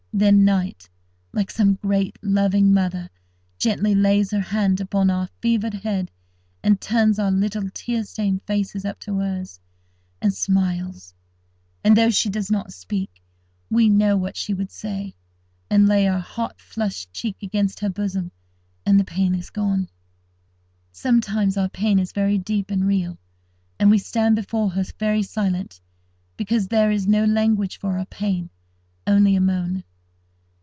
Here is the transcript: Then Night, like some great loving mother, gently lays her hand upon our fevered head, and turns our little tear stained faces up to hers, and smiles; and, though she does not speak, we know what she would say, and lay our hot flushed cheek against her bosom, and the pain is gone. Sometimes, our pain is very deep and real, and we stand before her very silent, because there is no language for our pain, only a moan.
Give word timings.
Then 0.13 0.43
Night, 0.43 0.89
like 1.31 1.49
some 1.49 1.75
great 1.75 2.17
loving 2.21 2.73
mother, 2.73 3.09
gently 3.57 3.95
lays 3.95 4.29
her 4.31 4.41
hand 4.41 4.81
upon 4.81 5.09
our 5.09 5.29
fevered 5.41 5.73
head, 5.73 6.11
and 6.61 6.81
turns 6.81 7.17
our 7.17 7.31
little 7.31 7.69
tear 7.73 8.03
stained 8.03 8.43
faces 8.43 8.83
up 8.83 8.99
to 8.99 9.17
hers, 9.17 9.57
and 10.21 10.33
smiles; 10.33 11.13
and, 11.83 11.95
though 11.95 12.09
she 12.09 12.29
does 12.29 12.51
not 12.51 12.73
speak, 12.73 13.23
we 13.69 13.87
know 13.87 14.17
what 14.17 14.35
she 14.35 14.53
would 14.53 14.69
say, 14.69 15.15
and 15.69 15.87
lay 15.87 16.05
our 16.09 16.19
hot 16.19 16.59
flushed 16.59 17.11
cheek 17.13 17.37
against 17.41 17.79
her 17.79 17.89
bosom, 17.89 18.31
and 18.85 18.99
the 18.99 19.05
pain 19.05 19.33
is 19.33 19.49
gone. 19.49 19.89
Sometimes, 20.91 21.55
our 21.55 21.69
pain 21.69 21.97
is 21.97 22.11
very 22.11 22.37
deep 22.37 22.69
and 22.69 22.85
real, 22.85 23.17
and 23.79 23.89
we 23.89 23.97
stand 23.97 24.35
before 24.35 24.71
her 24.71 24.83
very 24.99 25.23
silent, 25.23 25.79
because 26.35 26.67
there 26.67 26.91
is 26.91 27.07
no 27.07 27.23
language 27.23 27.79
for 27.79 27.97
our 27.97 28.05
pain, 28.07 28.49
only 29.07 29.37
a 29.37 29.41
moan. 29.41 29.85